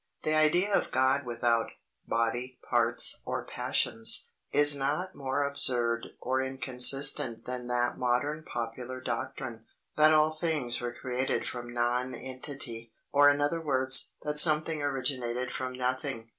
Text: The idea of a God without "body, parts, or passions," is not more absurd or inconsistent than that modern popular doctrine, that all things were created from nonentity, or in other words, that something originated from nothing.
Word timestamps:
The 0.23 0.33
idea 0.33 0.73
of 0.73 0.87
a 0.87 0.89
God 0.89 1.27
without 1.27 1.69
"body, 2.07 2.57
parts, 2.67 3.21
or 3.23 3.45
passions," 3.45 4.29
is 4.51 4.75
not 4.75 5.13
more 5.13 5.43
absurd 5.47 6.07
or 6.19 6.41
inconsistent 6.41 7.45
than 7.45 7.67
that 7.67 7.99
modern 7.99 8.41
popular 8.43 8.99
doctrine, 8.99 9.65
that 9.97 10.11
all 10.11 10.31
things 10.31 10.81
were 10.81 10.97
created 10.99 11.45
from 11.47 11.71
nonentity, 11.71 12.91
or 13.11 13.29
in 13.29 13.41
other 13.41 13.61
words, 13.63 14.13
that 14.23 14.39
something 14.39 14.81
originated 14.81 15.51
from 15.51 15.73
nothing. 15.73 16.29